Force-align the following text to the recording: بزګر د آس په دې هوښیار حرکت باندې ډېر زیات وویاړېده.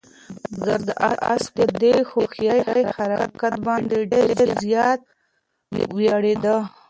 بزګر 0.57 0.79
د 0.87 0.89
آس 1.33 1.43
په 1.55 1.63
دې 1.81 1.95
هوښیار 2.09 2.77
حرکت 2.95 3.53
باندې 3.67 3.97
ډېر 4.11 4.29
زیات 4.63 4.99
وویاړېده. 5.93 6.55